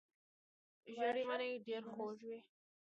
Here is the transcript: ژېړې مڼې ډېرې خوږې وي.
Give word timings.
ژېړې 0.93 1.23
مڼې 1.29 1.49
ډېرې 1.65 1.89
خوږې 1.95 2.25
وي. 2.31 2.39